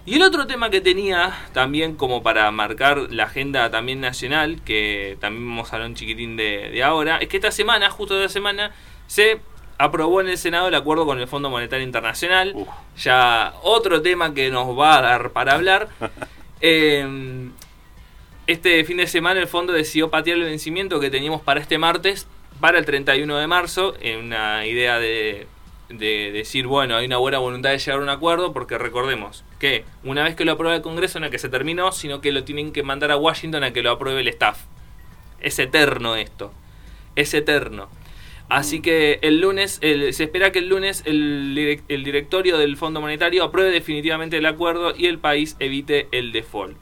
Y 0.06 0.14
el 0.14 0.22
otro 0.22 0.46
tema 0.46 0.70
que 0.70 0.80
tenía 0.80 1.36
también 1.52 1.96
como 1.96 2.22
para 2.22 2.48
marcar 2.52 3.08
la 3.10 3.24
agenda 3.24 3.72
también 3.72 4.00
nacional, 4.00 4.62
que 4.64 5.18
también 5.20 5.48
vamos 5.48 5.72
a 5.72 5.76
hablar 5.76 5.90
un 5.90 5.96
chiquitín 5.96 6.36
de, 6.36 6.80
ahora, 6.84 7.18
es 7.18 7.28
que 7.28 7.38
esta 7.38 7.50
semana, 7.50 7.90
justo 7.90 8.16
esta 8.16 8.32
semana, 8.32 8.70
se 9.08 9.40
aprobó 9.78 10.20
en 10.20 10.28
el 10.28 10.38
Senado 10.38 10.68
el 10.68 10.74
acuerdo 10.76 11.06
con 11.06 11.18
el 11.18 11.26
Fondo 11.26 11.50
Monetario 11.50 11.84
Internacional. 11.84 12.54
Ya 12.96 13.54
otro 13.62 14.00
tema 14.00 14.32
que 14.32 14.48
nos 14.48 14.78
va 14.78 14.98
a 14.98 15.02
dar 15.02 15.32
para 15.32 15.54
hablar. 15.54 15.88
Em, 16.58 17.52
este 18.46 18.82
fin 18.84 18.96
de 18.96 19.06
semana 19.06 19.38
el 19.40 19.46
fondo 19.46 19.74
decidió 19.74 20.08
patear 20.08 20.38
el 20.38 20.44
vencimiento 20.44 20.98
que 21.00 21.10
teníamos 21.10 21.42
para 21.42 21.60
este 21.60 21.76
martes 21.76 22.26
para 22.60 22.78
el 22.78 22.84
31 22.84 23.36
de 23.36 23.46
marzo, 23.46 23.94
en 24.00 24.24
una 24.26 24.66
idea 24.66 24.98
de, 24.98 25.46
decir, 25.88 26.66
bueno, 26.66 26.96
hay 26.96 27.06
una 27.06 27.18
buena 27.18 27.38
voluntad 27.38 27.70
de 27.70 27.78
llegar 27.78 28.00
a 28.00 28.02
un 28.02 28.08
acuerdo, 28.08 28.52
porque 28.52 28.78
recordemos 28.78 29.44
que 29.58 29.84
una 30.04 30.24
vez 30.24 30.34
que 30.34 30.44
lo 30.44 30.52
aprueba 30.52 30.74
el 30.76 30.82
Congreso 30.82 31.20
no 31.20 31.26
es 31.26 31.32
que 31.32 31.38
se 31.38 31.48
terminó, 31.48 31.92
sino 31.92 32.20
que 32.20 32.32
lo 32.32 32.44
tienen 32.44 32.72
que 32.72 32.82
mandar 32.82 33.10
a 33.10 33.16
Washington 33.16 33.64
a 33.64 33.72
que 33.72 33.82
lo 33.82 33.90
apruebe 33.90 34.20
el 34.20 34.28
staff. 34.28 34.64
Es 35.40 35.58
eterno 35.58 36.16
esto, 36.16 36.52
es 37.14 37.34
eterno. 37.34 37.88
Así 38.48 38.80
que 38.80 39.18
el 39.22 39.40
lunes, 39.40 39.80
se 39.80 40.08
espera 40.08 40.52
que 40.52 40.60
el 40.60 40.68
lunes 40.68 41.02
el, 41.04 41.82
el 41.88 42.04
directorio 42.04 42.58
del 42.58 42.76
Fondo 42.76 43.00
Monetario 43.00 43.42
apruebe 43.42 43.70
definitivamente 43.70 44.38
el 44.38 44.46
acuerdo 44.46 44.94
y 44.96 45.06
el 45.06 45.18
país 45.18 45.56
evite 45.58 46.08
el 46.12 46.32
default. 46.32 46.76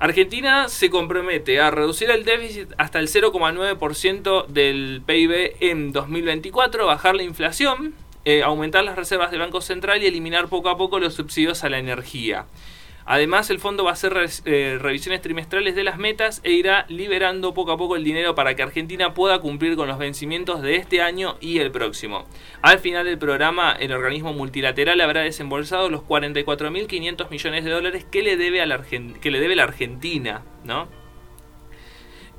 Argentina 0.00 0.68
se 0.68 0.90
compromete 0.90 1.60
a 1.60 1.72
reducir 1.72 2.08
el 2.10 2.24
déficit 2.24 2.68
hasta 2.78 3.00
el 3.00 3.08
0,9% 3.08 4.46
del 4.46 5.02
PIB 5.04 5.56
en 5.58 5.92
2024, 5.92 6.86
bajar 6.86 7.16
la 7.16 7.24
inflación, 7.24 7.94
eh, 8.24 8.44
aumentar 8.44 8.84
las 8.84 8.94
reservas 8.94 9.32
del 9.32 9.40
Banco 9.40 9.60
Central 9.60 10.00
y 10.00 10.06
eliminar 10.06 10.46
poco 10.46 10.68
a 10.68 10.78
poco 10.78 11.00
los 11.00 11.14
subsidios 11.14 11.64
a 11.64 11.68
la 11.68 11.78
energía. 11.78 12.46
Además, 13.10 13.48
el 13.48 13.58
fondo 13.58 13.84
va 13.84 13.90
a 13.90 13.92
hacer 13.94 14.14
eh, 14.44 14.76
revisiones 14.78 15.22
trimestrales 15.22 15.74
de 15.74 15.82
las 15.82 15.96
metas 15.96 16.42
e 16.44 16.52
irá 16.52 16.84
liberando 16.90 17.54
poco 17.54 17.72
a 17.72 17.78
poco 17.78 17.96
el 17.96 18.04
dinero 18.04 18.34
para 18.34 18.54
que 18.54 18.62
Argentina 18.62 19.14
pueda 19.14 19.38
cumplir 19.38 19.76
con 19.76 19.88
los 19.88 19.96
vencimientos 19.96 20.60
de 20.60 20.76
este 20.76 21.00
año 21.00 21.38
y 21.40 21.60
el 21.60 21.70
próximo. 21.70 22.26
Al 22.60 22.80
final 22.80 23.06
del 23.06 23.16
programa, 23.16 23.72
el 23.72 23.92
organismo 23.92 24.34
multilateral 24.34 25.00
habrá 25.00 25.22
desembolsado 25.22 25.88
los 25.88 26.02
44.500 26.02 27.30
millones 27.30 27.64
de 27.64 27.70
dólares 27.70 28.04
que 28.04 28.20
le 28.20 28.36
debe, 28.36 28.60
a 28.60 28.66
la, 28.66 28.82
que 28.82 29.30
le 29.30 29.40
debe 29.40 29.56
la 29.56 29.62
Argentina, 29.62 30.42
¿no? 30.64 30.86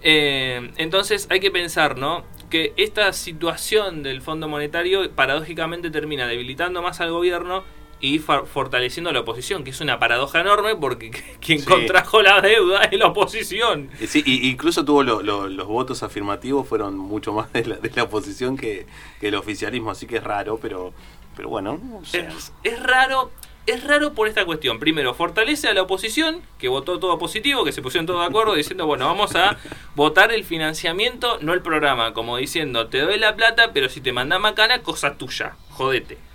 Eh, 0.03 0.69
entonces 0.77 1.25
hay 1.31 1.39
que 1.39 1.49
pensar, 1.49 1.97
¿no? 1.97 2.25
Que 2.51 2.73
esta 2.77 3.11
situación 3.13 4.03
del 4.03 4.21
Fondo 4.21 4.47
Monetario 4.47 5.09
paradójicamente 5.15 5.89
termina 5.89 6.27
debilitando 6.27 6.83
más 6.83 7.01
al 7.01 7.09
gobierno 7.09 7.63
y 8.01 8.19
fortaleciendo 8.19 9.09
a 9.09 9.13
la 9.13 9.21
oposición, 9.21 9.63
que 9.63 9.71
es 9.71 9.81
una 9.81 9.99
paradoja 9.99 10.41
enorme 10.41 10.75
porque 10.75 11.11
quien 11.41 11.63
contrajo 11.63 12.21
la 12.21 12.41
deuda 12.41 12.83
es 12.83 12.97
la 12.97 13.07
oposición. 13.07 13.89
Sí, 14.07 14.23
incluso 14.25 14.85
tuvo 14.85 15.03
los 15.03 15.67
votos 15.67 16.03
afirmativos 16.03 16.67
fueron 16.67 16.97
mucho 16.97 17.33
más 17.33 17.51
de 17.51 17.65
la, 17.65 18.03
oposición 18.03 18.57
que, 18.57 18.85
el 19.21 19.35
oficialismo, 19.35 19.91
así 19.91 20.07
que 20.07 20.17
es 20.17 20.23
raro, 20.23 20.59
pero, 20.61 20.93
pero 21.35 21.49
bueno. 21.49 21.79
es, 22.13 22.83
raro. 22.83 23.31
Es 23.65 23.83
raro 23.83 24.13
por 24.13 24.27
esta 24.27 24.45
cuestión. 24.45 24.79
Primero, 24.79 25.13
fortalece 25.13 25.67
a 25.67 25.73
la 25.75 25.83
oposición, 25.83 26.41
que 26.57 26.69
votó 26.69 26.97
todo 26.97 27.19
positivo, 27.19 27.63
que 27.63 27.71
se 27.71 27.83
pusieron 27.83 28.07
todos 28.07 28.21
de 28.21 28.25
acuerdo, 28.25 28.55
diciendo, 28.55 28.87
bueno, 28.87 29.05
vamos 29.05 29.35
a 29.35 29.57
votar 29.95 30.31
el 30.31 30.43
financiamiento, 30.43 31.37
no 31.41 31.53
el 31.53 31.61
programa, 31.61 32.13
como 32.13 32.37
diciendo, 32.37 32.87
te 32.87 32.99
doy 33.01 33.19
la 33.19 33.35
plata, 33.35 33.71
pero 33.71 33.87
si 33.87 34.01
te 34.01 34.11
manda 34.11 34.39
macana, 34.39 34.81
cosa 34.81 35.17
tuya, 35.17 35.55
jodete. 35.69 36.28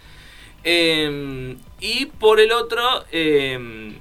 Em, 0.65 1.59
y 1.79 2.07
por 2.07 2.41
el 2.41 2.51
otro, 2.53 3.05
em, 3.13 3.95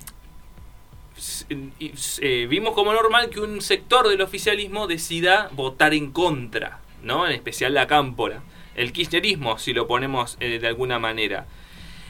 eh, 1.80 2.48
vimos 2.50 2.74
como 2.74 2.94
normal 2.94 3.30
que 3.30 3.42
un 3.42 3.62
sector 3.62 4.08
del 4.08 4.22
oficialismo 4.22 4.88
decida 4.88 5.50
votar 5.52 5.94
en 5.94 6.12
contra, 6.12 6.80
¿no? 7.04 7.28
En 7.28 7.34
especial 7.34 7.74
la 7.74 7.86
cámpora. 7.86 8.42
El 8.76 8.94
kirchnerismo, 8.94 9.60
si 9.60 9.74
lo 9.74 9.88
ponemos 9.88 10.38
eh, 10.40 10.60
de 10.60 10.68
alguna 10.68 11.00
manera. 11.00 11.46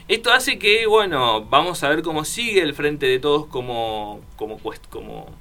Esto 0.07 0.31
hace 0.31 0.59
que, 0.59 0.85
bueno, 0.85 1.45
vamos 1.45 1.83
a 1.83 1.89
ver 1.89 2.03
cómo 2.03 2.23
sigue 2.23 2.61
el 2.61 2.75
frente 2.75 3.07
de 3.07 3.19
todos 3.19 3.47
como, 3.47 4.21
como, 4.35 4.59
como, 4.89 5.33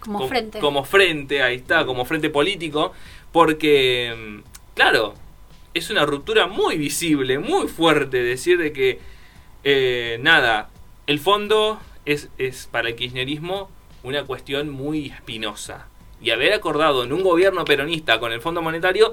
como, 0.00 0.28
frente. 0.28 0.60
Como 0.60 0.84
frente, 0.84 1.42
ahí 1.42 1.56
está, 1.56 1.84
como 1.84 2.04
frente 2.04 2.30
político, 2.30 2.92
porque, 3.32 4.08
em, 4.08 4.42
claro, 4.74 5.14
es 5.76 5.90
una 5.90 6.06
ruptura 6.06 6.46
muy 6.46 6.78
visible, 6.78 7.38
muy 7.38 7.68
fuerte, 7.68 8.22
decir 8.22 8.58
de 8.58 8.72
que, 8.72 8.98
eh, 9.62 10.18
nada, 10.22 10.70
el 11.06 11.18
fondo 11.18 11.80
es, 12.06 12.30
es 12.38 12.66
para 12.70 12.88
el 12.88 12.96
kirchnerismo 12.96 13.70
una 14.02 14.24
cuestión 14.24 14.70
muy 14.70 15.06
espinosa. 15.06 15.88
Y 16.22 16.30
haber 16.30 16.54
acordado 16.54 17.04
en 17.04 17.12
un 17.12 17.22
gobierno 17.22 17.64
peronista 17.64 18.18
con 18.18 18.32
el 18.32 18.40
Fondo 18.40 18.62
Monetario 18.62 19.12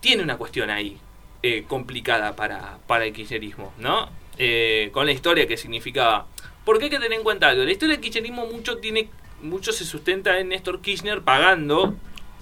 tiene 0.00 0.22
una 0.22 0.36
cuestión 0.36 0.68
ahí 0.68 0.98
eh, 1.42 1.64
complicada 1.66 2.36
para, 2.36 2.78
para, 2.86 3.06
el 3.06 3.14
kirchnerismo, 3.14 3.72
¿no? 3.78 4.10
Eh, 4.36 4.90
con 4.92 5.06
la 5.06 5.12
historia 5.12 5.46
que 5.46 5.56
significaba. 5.56 6.26
Porque 6.64 6.84
hay 6.84 6.90
que 6.90 6.98
tener 6.98 7.14
en 7.14 7.22
cuenta 7.22 7.48
algo. 7.48 7.64
La 7.64 7.72
historia 7.72 7.94
del 7.94 8.02
kirchnerismo 8.02 8.46
mucho, 8.46 8.76
tiene, 8.78 9.08
mucho 9.40 9.72
se 9.72 9.86
sustenta 9.86 10.38
en 10.38 10.50
Néstor 10.50 10.82
Kirchner 10.82 11.22
pagando 11.22 11.94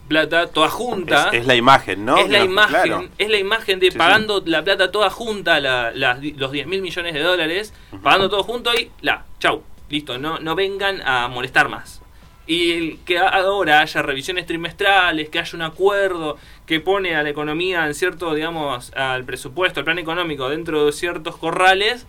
plata 0.09 0.49
toda 0.49 0.69
junta. 0.69 1.31
Es, 1.33 1.47
la 1.47 1.55
imagen, 1.55 2.05
¿no? 2.05 2.17
Es 2.17 2.29
la 2.29 2.43
imagen, 2.43 3.11
es 3.19 3.29
la 3.29 3.38
imagen 3.38 3.79
de 3.79 3.93
pagando 3.93 4.43
la 4.45 4.65
plata 4.65 4.91
toda 4.91 5.11
junta, 5.11 5.61
los 5.61 6.53
10 6.53 6.67
mil 6.67 6.83
millones 6.83 7.15
de 7.15 7.21
dólares, 7.21 7.75
pagando 8.03 8.29
todo 8.29 8.43
junto 8.43 8.73
y 8.75 8.91
la, 9.03 9.25
chau, 9.38 9.62
listo, 9.88 10.19
no, 10.19 10.38
no 10.38 10.55
vengan 10.55 11.00
a 11.03 11.29
molestar 11.29 11.69
más. 11.69 12.03
Y 12.47 12.97
que 12.99 13.19
ahora 13.19 13.81
haya 13.81 14.00
revisiones 14.00 14.47
trimestrales, 14.47 15.29
que 15.29 15.38
haya 15.38 15.55
un 15.55 15.62
acuerdo 15.62 16.38
que 16.65 16.81
pone 16.81 17.15
a 17.15 17.23
la 17.23 17.29
economía 17.29 17.87
en 17.87 17.95
cierto, 17.95 18.35
digamos, 18.35 18.91
al 18.95 19.25
presupuesto, 19.25 19.81
al 19.81 19.85
plan 19.85 19.99
económico 19.99 20.49
dentro 20.49 20.87
de 20.87 20.93
ciertos 20.93 21.37
corrales, 21.37 22.07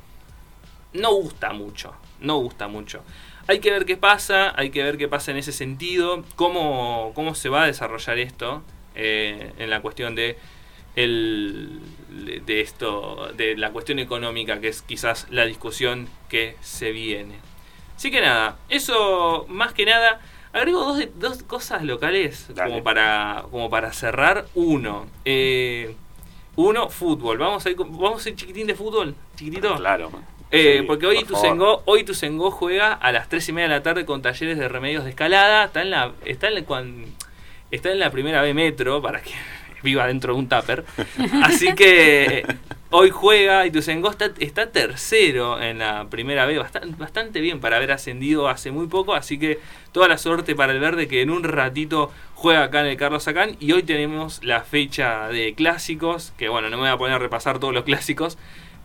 no 0.94 1.14
gusta 1.14 1.52
mucho, 1.52 1.94
no 2.22 2.38
gusta 2.38 2.70
mucho. 2.70 3.02
Hay 3.50 3.62
que 3.62 3.72
ver 3.72 3.86
qué 3.86 3.98
pasa, 3.98 4.54
hay 4.56 4.70
que 4.70 4.84
ver 4.84 5.00
qué 5.00 5.08
pasa 5.08 5.32
en 5.32 5.38
ese 5.38 5.52
sentido, 5.52 6.24
cómo, 6.36 7.14
cómo 7.16 7.34
se 7.34 7.50
va 7.50 7.64
a 7.64 7.66
desarrollar 7.66 8.20
esto 8.20 8.62
eh, 8.94 9.54
en 9.58 9.72
la 9.72 9.82
cuestión 9.82 10.14
de, 10.14 10.38
el, 10.96 11.80
de 12.46 12.62
esto, 12.62 13.32
de 13.36 13.58
la 13.58 13.72
cuestión 13.72 13.98
económica, 13.98 14.60
que 14.60 14.68
es 14.68 14.84
quizás 14.84 15.26
la 15.32 15.48
discusión 15.48 16.08
que 16.30 16.58
se 16.62 16.92
viene. 16.92 17.40
Así 17.96 18.12
que 18.12 18.22
nada, 18.22 18.60
eso 18.70 19.48
más 19.50 19.74
que 19.74 19.84
nada. 19.88 20.20
Agrego 20.54 20.86
dos, 20.86 21.04
dos 21.16 21.42
cosas 21.42 21.82
locales 21.84 22.52
como 22.56 22.84
para, 22.84 23.46
como 23.50 23.68
para 23.72 23.94
cerrar. 23.94 24.46
Uno, 24.54 25.08
eh, 25.26 25.96
uno, 26.56 26.88
fútbol. 26.90 27.40
Vamos 27.40 27.66
a 27.66 27.72
ir, 27.72 27.78
vamos 27.78 28.24
a 28.24 28.30
ir 28.30 28.36
chiquitín 28.36 28.68
de 28.68 28.76
fútbol, 28.76 29.16
chiquitito. 29.36 29.76
Claro. 29.76 30.12
Eh, 30.52 30.84
porque 30.88 31.06
hoy 31.06 31.24
Tusengo, 31.24 31.84
hoy 31.86 32.04
Tusengo 32.04 32.50
juega 32.50 32.94
a 32.94 33.12
las 33.12 33.30
3 33.30 33.50
y 33.50 33.54
media 33.54 33.70
de 33.70 33.76
la 33.76 33.84
tarde 33.84 34.06
con 34.06 34.22
talleres 34.22 34.58
de 34.58 34.68
remedios 34.68 35.04
de 35.04 35.12
escalada. 35.12 35.66
Está 35.66 35.82
en 35.82 35.92
la, 35.92 36.14
está 36.26 36.48
en 36.48 36.56
la, 36.56 36.64
está 37.72 37.92
en 37.92 38.00
la 38.00 38.12
primera 38.12 38.42
B 38.42 38.54
metro 38.54 39.02
para 39.02 39.22
que 39.22 39.32
viva 39.84 40.08
dentro 40.08 40.34
de 40.34 40.40
un 40.40 40.50
tupper. 40.50 40.86
Así 41.44 41.74
que 41.76 42.46
hoy 42.90 43.12
juega 43.12 43.68
y 43.68 43.72
Tusengo 43.72 44.10
está, 44.10 44.32
está 44.40 44.72
tercero 44.72 45.62
en 45.62 45.78
la 45.80 46.08
primera 46.10 46.48
B, 46.48 46.58
bastante, 46.58 46.96
bastante 46.98 47.42
bien 47.42 47.60
para 47.60 47.78
haber 47.78 47.92
ascendido 47.92 48.48
hace 48.50 48.72
muy 48.72 48.88
poco. 48.88 49.14
Así 49.14 49.38
que 49.38 49.60
toda 49.92 50.08
la 50.08 50.18
suerte 50.18 50.56
para 50.56 50.74
el 50.74 50.80
verde 50.80 51.08
que 51.08 51.22
en 51.22 51.30
un 51.30 51.44
ratito 51.44 52.12
juega 52.34 52.64
acá 52.64 52.80
en 52.80 52.88
el 52.88 52.98
Carlos 52.98 53.22
Sacán. 53.22 53.56
Y 53.60 53.74
hoy 53.74 53.84
tenemos 53.84 54.44
la 54.44 54.62
fecha 54.62 55.28
de 55.28 55.54
clásicos, 55.54 56.34
que 56.38 56.50
bueno, 56.50 56.72
no 56.72 56.78
me 56.78 56.84
voy 56.84 56.92
a 56.92 56.98
poner 56.98 57.16
a 57.18 57.20
repasar 57.20 57.60
todos 57.60 57.74
los 57.74 57.84
clásicos. 57.84 58.40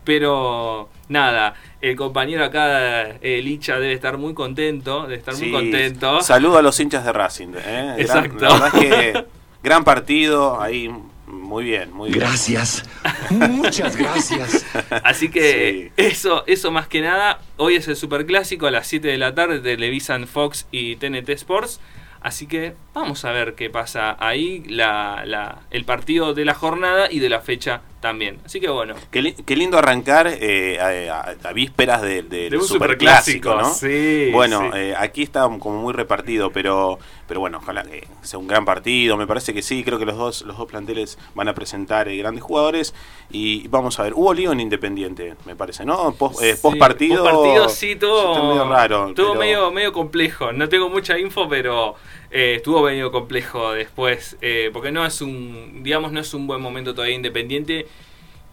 Pero 0.05 0.89
nada, 1.09 1.55
el 1.81 1.95
compañero 1.95 2.45
acá, 2.45 3.17
eh, 3.21 3.41
Licha, 3.43 3.79
debe 3.79 3.93
estar 3.93 4.17
muy 4.17 4.33
contento, 4.33 5.03
debe 5.03 5.15
estar 5.15 5.35
muy 5.35 5.51
contento. 5.51 6.21
Saludo 6.21 6.59
a 6.59 6.61
los 6.61 6.79
hinchas 6.79 7.03
de 7.03 7.11
Racing. 7.11 7.53
¿eh? 7.57 7.95
Exacto. 7.97 8.45
la 8.45 8.53
verdad 8.53 8.69
es 8.73 8.79
que 8.79 9.25
gran 9.63 9.83
partido, 9.83 10.61
ahí 10.61 10.89
muy 11.27 11.63
bien, 11.63 11.91
muy 11.91 12.09
bien. 12.09 12.21
Gracias. 12.21 12.83
Muchas 13.29 13.95
gracias. 13.95 14.65
Así 15.03 15.29
que 15.29 15.91
eso, 15.97 16.43
eso 16.47 16.71
más 16.71 16.87
que 16.87 17.01
nada. 17.01 17.39
Hoy 17.57 17.75
es 17.75 17.87
el 17.87 17.95
superclásico 17.95 18.67
a 18.67 18.71
las 18.71 18.87
7 18.87 19.07
de 19.07 19.17
la 19.17 19.33
tarde, 19.33 19.59
televisan 19.59 20.27
Fox 20.27 20.67
y 20.71 20.95
TNT 20.97 21.29
Sports. 21.29 21.79
Así 22.21 22.47
que 22.47 22.75
vamos 22.93 23.23
a 23.23 23.31
ver 23.31 23.53
qué 23.53 23.69
pasa 23.69 24.17
ahí, 24.19 24.63
la, 24.67 25.23
la, 25.25 25.59
el 25.69 25.85
partido 25.85 26.33
de 26.33 26.43
la 26.43 26.55
jornada 26.55 27.07
y 27.11 27.19
de 27.19 27.29
la 27.29 27.39
fecha 27.39 27.81
también. 28.05 28.37
Así 28.45 28.59
que 28.59 28.69
bueno. 28.69 28.93
Qué, 29.09 29.55
lindo 29.55 29.79
arrancar 29.79 30.27
eh, 30.27 31.09
a, 31.09 31.53
vísperas 31.53 32.03
del 32.03 32.29
de, 32.29 32.51
de 32.51 32.61
superclásico, 32.61 33.55
¿no? 33.55 33.73
Sí. 33.73 34.29
Bueno, 34.31 34.75
eh, 34.75 34.93
aquí 34.95 35.23
está 35.23 35.41
como 35.59 35.81
muy 35.81 35.91
repartido, 35.91 36.51
pero 36.51 36.99
pero 37.27 37.39
bueno, 37.39 37.57
ojalá 37.57 37.81
que 37.81 38.07
sea 38.21 38.37
un 38.37 38.45
gran 38.45 38.63
partido. 38.63 39.17
Me 39.17 39.25
parece 39.25 39.55
que 39.55 39.63
sí, 39.63 39.83
creo 39.83 39.97
que 39.97 40.05
los 40.05 40.17
dos 40.17 40.43
los 40.43 40.55
dos 40.55 40.67
planteles 40.67 41.17
van 41.33 41.47
a 41.47 41.55
presentar 41.55 42.07
eh, 42.07 42.15
grandes 42.17 42.43
jugadores 42.43 42.93
y 43.31 43.67
vamos 43.69 43.99
a 43.99 44.03
ver. 44.03 44.13
Hubo 44.13 44.35
lío 44.35 44.51
en 44.51 44.59
Independiente, 44.59 45.33
me 45.45 45.55
parece, 45.55 45.83
¿no? 45.83 46.13
Post, 46.13 46.39
partido. 46.77 47.23
Post 47.23 47.35
partido 47.35 47.69
sí, 47.69 47.95
todo 47.95 48.49
medio 48.49 48.69
raro. 48.69 49.09
Estuvo 49.09 49.33
medio 49.33 49.71
medio 49.71 49.91
complejo. 49.91 50.53
No 50.53 50.69
tengo 50.69 50.89
mucha 50.89 51.17
info, 51.17 51.49
pero 51.49 51.95
eh, 52.37 52.55
estuvo 52.57 52.81
medio 52.81 53.13
complejo 53.13 53.71
después, 53.71 54.35
eh, 54.41 54.69
porque 54.73 54.91
no 54.91 55.05
es 55.05 55.21
un, 55.21 55.83
digamos, 55.83 56.11
no 56.11 56.19
es 56.19 56.33
un 56.33 56.47
buen 56.47 56.59
momento 56.59 56.93
todavía 56.93 57.15
independiente, 57.15 57.87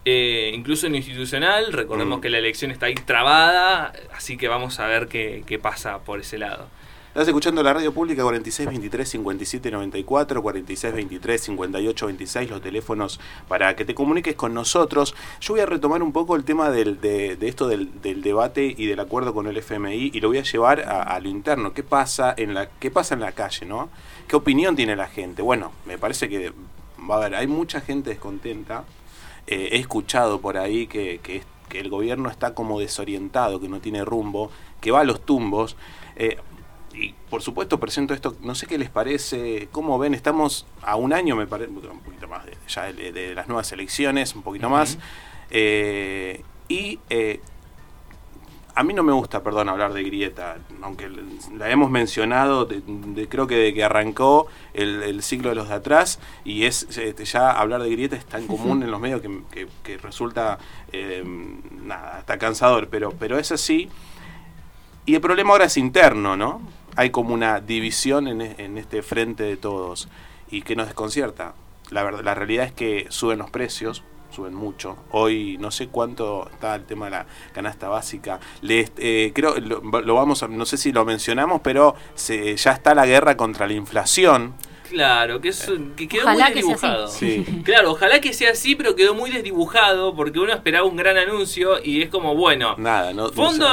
eh, 0.05 0.51
incluso 0.53 0.87
en 0.87 0.95
institucional, 0.95 1.71
recordemos 1.73 2.19
mm. 2.19 2.21
que 2.21 2.29
la 2.29 2.37
elección 2.37 2.71
está 2.71 2.87
ahí 2.87 2.95
trabada, 2.95 3.93
así 4.13 4.37
que 4.37 4.47
vamos 4.47 4.79
a 4.79 4.87
ver 4.87 5.07
qué, 5.07 5.43
qué 5.45 5.59
pasa 5.59 5.99
por 5.99 6.19
ese 6.19 6.37
lado. 6.37 6.67
Estás 7.13 7.27
escuchando 7.27 7.61
la 7.61 7.73
radio 7.73 7.93
pública 7.93 8.23
4623 8.23 9.07
5794, 9.07 10.41
4623 10.41 11.41
5826, 11.41 12.49
los 12.49 12.59
teléfonos 12.59 13.19
para 13.47 13.75
que 13.75 13.85
te 13.85 13.93
comuniques 13.93 14.33
con 14.33 14.55
nosotros. 14.55 15.13
Yo 15.39 15.53
voy 15.53 15.61
a 15.61 15.67
retomar 15.67 16.01
un 16.01 16.11
poco 16.11 16.35
el 16.35 16.43
tema 16.43 16.71
del, 16.71 16.99
de, 17.01 17.37
esto 17.41 17.67
del, 17.67 18.01
debate 18.01 18.73
y 18.75 18.87
del 18.87 18.99
acuerdo 18.99 19.31
con 19.35 19.45
el 19.45 19.55
FMI 19.55 20.09
y 20.11 20.19
lo 20.21 20.29
voy 20.29 20.39
a 20.39 20.41
llevar 20.41 20.79
a, 20.79 21.19
lo 21.19 21.29
interno. 21.29 21.75
¿Qué 21.75 21.83
pasa 21.83 22.33
en 22.35 22.55
la 22.55 22.67
qué 22.79 22.89
pasa 22.89 23.13
en 23.13 23.19
la 23.19 23.33
calle, 23.33 23.67
no? 23.67 23.89
¿Qué 24.27 24.35
opinión 24.35 24.75
tiene 24.75 24.95
la 24.95 25.05
gente? 25.05 25.43
Bueno, 25.43 25.71
me 25.85 25.99
parece 25.99 26.27
que 26.27 26.51
va 27.07 27.13
a 27.13 27.17
haber, 27.19 27.35
hay 27.35 27.45
mucha 27.45 27.79
gente 27.79 28.09
descontenta. 28.09 28.85
Eh, 29.47 29.69
he 29.73 29.77
escuchado 29.77 30.39
por 30.41 30.57
ahí 30.57 30.87
que, 30.87 31.19
que, 31.21 31.43
que, 31.69 31.79
el 31.79 31.89
gobierno 31.89 32.29
está 32.29 32.53
como 32.53 32.79
desorientado, 32.79 33.59
que 33.59 33.67
no 33.67 33.79
tiene 33.79 34.05
rumbo, 34.05 34.51
que 34.79 34.91
va 34.91 35.01
a 35.01 35.03
los 35.03 35.25
tumbos. 35.25 35.75
Eh, 36.15 36.37
y 36.93 37.13
por 37.29 37.41
supuesto 37.41 37.79
presento 37.79 38.13
esto, 38.13 38.35
no 38.41 38.55
sé 38.55 38.67
qué 38.67 38.77
les 38.77 38.89
parece, 38.89 39.67
cómo 39.71 39.97
ven, 39.97 40.13
estamos 40.13 40.65
a 40.81 40.95
un 40.95 41.11
año, 41.11 41.35
me 41.35 41.47
parece, 41.47 41.71
un 41.71 41.99
poquito 41.99 42.27
más 42.27 42.45
de, 42.45 42.57
ya 42.67 42.93
de, 42.93 43.33
las 43.33 43.47
nuevas 43.47 43.71
elecciones, 43.71 44.35
un 44.35 44.43
poquito 44.43 44.69
más, 44.69 44.99
eh, 45.49 46.43
y 46.67 46.99
eh, 47.09 47.41
a 48.75 48.83
mí 48.83 48.93
no 48.93 49.03
me 49.03 49.13
gusta, 49.13 49.43
perdón, 49.43 49.69
hablar 49.69 49.93
de 49.93 50.03
grieta, 50.03 50.57
aunque 50.81 51.09
la 51.55 51.69
hemos 51.69 51.91
mencionado, 51.91 52.65
de, 52.65 53.27
creo 53.29 53.45
que 53.45 53.55
de 53.55 53.73
que 53.73 53.83
arrancó 53.83 54.47
el, 54.73 55.03
el, 55.03 55.21
ciclo 55.21 55.49
de 55.49 55.55
los 55.55 55.69
de 55.69 55.75
atrás, 55.75 56.19
y 56.43 56.65
es 56.65 56.87
este, 56.97 57.25
ya 57.25 57.51
hablar 57.51 57.83
de 57.83 57.89
grieta 57.89 58.15
es 58.15 58.25
tan 58.25 58.47
común 58.47 58.81
en 58.81 58.89
los 58.89 58.99
medios 58.99 59.21
que, 59.51 59.97
resulta, 59.97 60.57
eh, 60.91 61.23
nada, 61.83 62.19
está 62.19 62.37
cansador, 62.37 62.87
pero, 62.89 63.11
pero 63.11 63.37
es 63.37 63.51
así. 63.51 63.89
Y 65.05 65.15
el 65.15 65.21
problema 65.21 65.51
ahora 65.51 65.65
es 65.65 65.77
interno, 65.77 66.35
¿no? 66.35 66.61
Hay 66.95 67.11
como 67.11 67.33
una 67.33 67.59
división 67.59 68.27
en, 68.27 68.41
en 68.41 68.77
este 68.77 69.03
frente 69.03 69.43
de 69.43 69.57
todos, 69.57 70.07
y 70.49 70.63
que 70.63 70.75
nos 70.75 70.87
desconcierta. 70.87 71.53
La, 71.91 72.03
verdad, 72.03 72.23
la 72.23 72.33
realidad 72.33 72.65
es 72.65 72.71
que 72.71 73.05
suben 73.09 73.37
los 73.37 73.51
precios, 73.51 74.03
suben 74.33 74.53
mucho. 74.53 74.97
Hoy 75.11 75.57
no 75.59 75.71
sé 75.71 75.87
cuánto 75.87 76.49
está 76.51 76.75
el 76.75 76.85
tema 76.85 77.05
de 77.05 77.11
la 77.11 77.25
canasta 77.53 77.87
básica. 77.87 78.39
Le, 78.61 78.89
eh, 78.97 79.31
creo 79.33 79.55
lo, 79.59 79.81
lo, 79.81 80.15
vamos 80.15 80.43
a, 80.43 80.47
no 80.47 80.65
sé 80.65 80.77
si 80.77 80.91
lo 80.91 81.05
mencionamos, 81.05 81.61
pero 81.61 81.95
se, 82.15 82.55
ya 82.55 82.71
está 82.71 82.95
la 82.95 83.05
guerra 83.05 83.37
contra 83.37 83.67
la 83.67 83.73
inflación. 83.73 84.55
Claro, 84.93 85.41
que, 85.41 85.49
es, 85.49 85.71
que 85.95 86.07
quedó 86.07 86.29
muy 86.29 86.43
desdibujado. 86.43 87.09
Claro, 87.63 87.91
ojalá 87.91 88.21
que 88.21 88.31
sea 88.33 88.51
así, 88.51 88.75
pero 88.75 88.95
quedó 88.95 89.15
muy 89.15 89.31
desdibujado 89.31 90.13
porque 90.15 90.39
uno 90.39 90.53
esperaba 90.53 90.85
un 90.85 90.95
gran 90.95 91.17
anuncio 91.17 91.83
y 91.83 92.01
es 92.01 92.09
como, 92.09 92.35
bueno, 92.35 92.75
nada, 92.77 93.13
no, 93.13 93.29
fondo, 93.31 93.67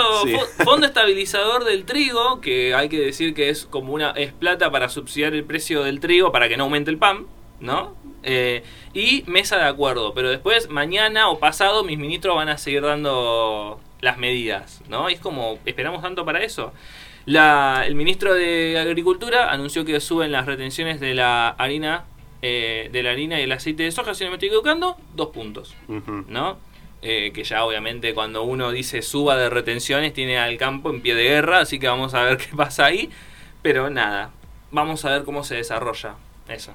fondo 0.64 0.86
estabilizador 0.86 1.64
del 1.64 1.84
trigo, 1.84 2.40
que 2.40 2.74
hay 2.74 2.88
que 2.88 2.98
decir 3.00 3.34
que 3.34 3.50
es 3.50 3.66
como 3.66 3.92
una 3.92 4.10
es 4.12 4.32
plata 4.32 4.70
para 4.70 4.88
subsidiar 4.88 5.34
el 5.34 5.44
precio 5.44 5.82
del 5.82 6.00
trigo 6.00 6.32
para 6.32 6.48
que 6.48 6.56
no 6.56 6.64
aumente 6.64 6.90
el 6.90 6.98
pan, 6.98 7.26
¿no? 7.60 7.94
Eh, 8.22 8.62
y 8.92 9.24
mesa 9.26 9.56
de 9.56 9.64
acuerdo, 9.64 10.12
pero 10.14 10.28
después 10.28 10.68
mañana 10.68 11.28
o 11.30 11.38
pasado 11.38 11.84
mis 11.84 11.98
ministros 11.98 12.36
van 12.36 12.48
a 12.48 12.58
seguir 12.58 12.82
dando 12.82 13.80
las 14.00 14.18
medidas, 14.18 14.82
¿no? 14.88 15.08
es 15.08 15.20
como, 15.20 15.58
¿esperamos 15.64 16.02
tanto 16.02 16.24
para 16.24 16.42
eso? 16.42 16.72
La, 17.26 17.84
el 17.86 17.94
ministro 17.94 18.34
de 18.34 18.78
Agricultura 18.78 19.50
anunció 19.50 19.84
que 19.84 20.00
suben 20.00 20.32
las 20.32 20.46
retenciones 20.46 21.00
de 21.00 21.14
la 21.14 21.48
harina, 21.48 22.04
eh, 22.42 22.88
de 22.92 23.02
la 23.02 23.10
harina 23.10 23.38
y 23.40 23.44
el 23.44 23.52
aceite 23.52 23.82
de 23.82 23.92
soja, 23.92 24.14
si 24.14 24.24
no 24.24 24.30
me 24.30 24.36
estoy 24.36 24.48
equivocando, 24.48 24.96
dos 25.14 25.28
puntos, 25.28 25.76
¿no? 26.28 26.58
Eh, 27.02 27.32
que 27.34 27.44
ya 27.44 27.64
obviamente 27.64 28.12
cuando 28.12 28.42
uno 28.42 28.72
dice 28.72 29.00
suba 29.00 29.36
de 29.36 29.48
retenciones 29.48 30.12
tiene 30.12 30.36
al 30.38 30.58
campo 30.58 30.90
en 30.90 31.00
pie 31.00 31.14
de 31.14 31.24
guerra, 31.24 31.60
así 31.60 31.78
que 31.78 31.88
vamos 31.88 32.12
a 32.12 32.22
ver 32.24 32.36
qué 32.38 32.54
pasa 32.54 32.86
ahí, 32.86 33.10
pero 33.62 33.88
nada, 33.90 34.32
vamos 34.70 35.04
a 35.04 35.10
ver 35.10 35.24
cómo 35.24 35.44
se 35.44 35.56
desarrolla 35.56 36.16
eso. 36.48 36.74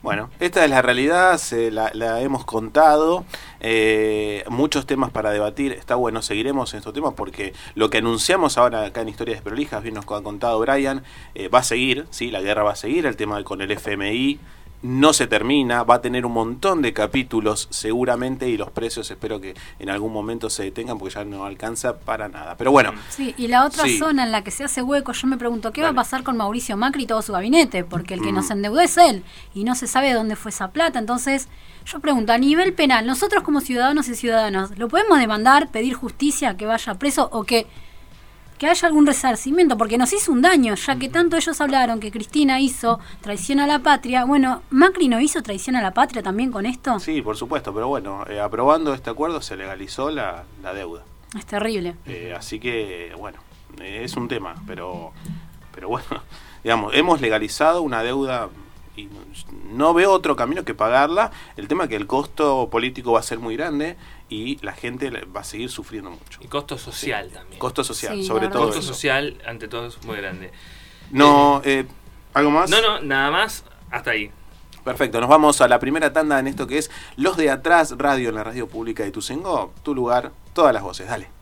Bueno, 0.00 0.30
esta 0.38 0.64
es 0.64 0.70
la 0.70 0.80
realidad, 0.80 1.38
se 1.38 1.72
la, 1.72 2.20
hemos 2.20 2.44
contado, 2.44 3.24
eh, 3.58 4.44
muchos 4.48 4.86
temas 4.86 5.10
para 5.10 5.30
debatir, 5.32 5.72
está 5.72 5.96
bueno, 5.96 6.22
seguiremos 6.22 6.72
en 6.72 6.78
estos 6.78 6.94
temas 6.94 7.14
porque 7.14 7.52
lo 7.74 7.90
que 7.90 7.98
anunciamos 7.98 8.58
ahora 8.58 8.84
acá 8.84 9.00
en 9.00 9.08
Historias 9.08 9.42
Prolijas, 9.42 9.82
bien 9.82 9.96
nos 9.96 10.04
ha 10.04 10.22
contado 10.22 10.60
Brian, 10.60 11.02
eh, 11.34 11.48
va 11.48 11.58
a 11.58 11.64
seguir, 11.64 12.06
sí, 12.10 12.30
la 12.30 12.40
guerra 12.40 12.62
va 12.62 12.72
a 12.72 12.76
seguir, 12.76 13.06
el 13.06 13.16
tema 13.16 13.42
con 13.42 13.60
el 13.60 13.72
FMI, 13.72 14.38
no 14.82 15.12
se 15.12 15.26
termina, 15.26 15.82
va 15.82 15.96
a 15.96 16.00
tener 16.00 16.24
un 16.24 16.32
montón 16.32 16.82
de 16.82 16.92
capítulos 16.92 17.66
seguramente 17.70 18.48
y 18.48 18.56
los 18.56 18.70
precios 18.70 19.10
espero 19.10 19.40
que 19.40 19.54
en 19.78 19.90
algún 19.90 20.12
momento 20.12 20.50
se 20.50 20.64
detengan 20.64 20.98
porque 20.98 21.14
ya 21.14 21.24
no 21.24 21.44
alcanza 21.44 21.98
para 21.98 22.28
nada. 22.28 22.56
Pero 22.56 22.70
bueno. 22.70 22.92
Sí, 23.10 23.34
y 23.36 23.48
la 23.48 23.64
otra 23.64 23.84
zona 23.98 24.24
en 24.24 24.32
la 24.32 24.44
que 24.44 24.50
se 24.50 24.64
hace 24.64 24.82
hueco, 24.82 25.12
yo 25.12 25.26
me 25.26 25.36
pregunto, 25.36 25.72
¿qué 25.72 25.82
va 25.82 25.88
a 25.88 25.94
pasar 25.94 26.22
con 26.22 26.36
Mauricio 26.36 26.76
Macri 26.76 27.04
y 27.04 27.06
todo 27.06 27.22
su 27.22 27.32
gabinete? 27.32 27.84
Porque 27.84 28.14
el 28.14 28.22
que 28.22 28.32
nos 28.32 28.50
mm. 28.50 28.52
endeudó 28.52 28.80
es 28.80 28.96
él 28.96 29.24
y 29.54 29.64
no 29.64 29.74
se 29.74 29.86
sabe 29.86 30.08
de 30.08 30.14
dónde 30.14 30.36
fue 30.36 30.50
esa 30.50 30.70
plata. 30.70 30.98
Entonces, 30.98 31.48
yo 31.84 32.00
pregunto, 32.00 32.32
a 32.32 32.38
nivel 32.38 32.72
penal, 32.72 33.06
nosotros 33.06 33.42
como 33.42 33.60
ciudadanos 33.60 34.08
y 34.08 34.14
ciudadanos, 34.14 34.76
¿lo 34.78 34.88
podemos 34.88 35.18
demandar, 35.18 35.70
pedir 35.70 35.94
justicia, 35.94 36.56
que 36.56 36.66
vaya 36.66 36.94
preso 36.94 37.28
o 37.32 37.44
que 37.44 37.66
que 38.58 38.66
haya 38.66 38.88
algún 38.88 39.06
resarcimiento, 39.06 39.78
porque 39.78 39.96
nos 39.96 40.12
hizo 40.12 40.32
un 40.32 40.42
daño, 40.42 40.74
ya 40.74 40.98
que 40.98 41.08
tanto 41.08 41.36
ellos 41.36 41.60
hablaron 41.60 42.00
que 42.00 42.10
Cristina 42.10 42.60
hizo 42.60 42.98
traición 43.20 43.60
a 43.60 43.66
la 43.66 43.78
patria. 43.78 44.24
Bueno, 44.24 44.62
¿Macri 44.70 45.08
no 45.08 45.20
hizo 45.20 45.42
traición 45.42 45.76
a 45.76 45.82
la 45.82 45.92
patria 45.92 46.22
también 46.22 46.50
con 46.50 46.66
esto? 46.66 46.98
Sí, 46.98 47.22
por 47.22 47.36
supuesto, 47.36 47.72
pero 47.72 47.88
bueno, 47.88 48.24
eh, 48.28 48.40
aprobando 48.40 48.92
este 48.92 49.10
acuerdo 49.10 49.40
se 49.40 49.56
legalizó 49.56 50.10
la, 50.10 50.44
deuda. 50.74 51.04
Es 51.36 51.46
terrible. 51.46 51.94
Eh, 52.06 52.34
así 52.36 52.58
que, 52.58 53.12
bueno, 53.16 53.38
eh, 53.80 54.00
es 54.02 54.16
un 54.16 54.28
tema, 54.28 54.54
pero, 54.66 55.12
pero 55.72 55.88
bueno, 55.88 56.06
digamos, 56.64 56.94
hemos 56.94 57.20
legalizado 57.20 57.82
una 57.82 58.02
deuda 58.02 58.48
y 58.98 59.08
no 59.70 59.94
veo 59.94 60.12
otro 60.12 60.36
camino 60.36 60.64
que 60.64 60.74
pagarla. 60.74 61.30
El 61.56 61.68
tema 61.68 61.84
es 61.84 61.90
que 61.90 61.96
el 61.96 62.06
costo 62.06 62.68
político 62.70 63.12
va 63.12 63.20
a 63.20 63.22
ser 63.22 63.38
muy 63.38 63.56
grande 63.56 63.96
y 64.28 64.58
la 64.64 64.72
gente 64.72 65.10
va 65.10 65.40
a 65.40 65.44
seguir 65.44 65.70
sufriendo 65.70 66.10
mucho. 66.10 66.40
Y 66.42 66.48
costo 66.48 66.76
social 66.76 67.30
también. 67.30 67.58
Costo 67.58 67.84
social, 67.84 68.22
sobre 68.24 68.48
todo. 68.48 68.66
Costo 68.66 68.82
social, 68.82 69.40
ante 69.46 69.68
todo, 69.68 69.86
es 69.86 70.02
muy 70.04 70.16
grande. 70.16 70.50
No, 71.10 71.62
eh, 71.64 71.86
¿algo 72.34 72.50
más? 72.50 72.70
No, 72.70 72.82
no, 72.82 73.00
nada 73.00 73.30
más, 73.30 73.64
hasta 73.90 74.10
ahí. 74.10 74.30
Perfecto, 74.84 75.20
nos 75.20 75.28
vamos 75.28 75.60
a 75.60 75.68
la 75.68 75.78
primera 75.78 76.12
tanda 76.12 76.38
en 76.38 76.46
esto 76.46 76.66
que 76.66 76.78
es 76.78 76.90
Los 77.16 77.36
de 77.36 77.50
Atrás 77.50 77.94
Radio 77.98 78.30
en 78.30 78.34
la 78.34 78.44
radio 78.44 78.68
pública 78.68 79.02
de 79.02 79.10
Tucengo, 79.10 79.72
tu 79.82 79.94
lugar, 79.94 80.32
todas 80.54 80.72
las 80.72 80.82
voces, 80.82 81.08
dale. 81.08 81.37